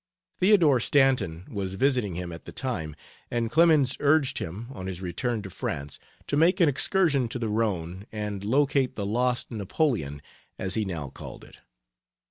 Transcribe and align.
Theodore 0.39 0.79
Stanton 0.79 1.45
was 1.47 1.75
visiting 1.75 2.15
him 2.15 2.31
at 2.31 2.45
the 2.45 2.51
time, 2.51 2.95
and 3.29 3.51
Clemens 3.51 3.97
urged 3.99 4.39
him, 4.39 4.65
on 4.71 4.87
his 4.87 4.99
return 4.99 5.43
to 5.43 5.49
France, 5.51 5.99
to 6.25 6.35
make 6.35 6.59
an 6.59 6.67
excursion 6.67 7.27
to 7.29 7.37
the 7.37 7.49
Rhone 7.49 8.07
and 8.11 8.43
locate 8.43 8.95
the 8.95 9.05
Lost 9.05 9.51
Napoleon, 9.51 10.23
as 10.57 10.73
he 10.73 10.85
now 10.85 11.09
called 11.09 11.43
it. 11.43 11.57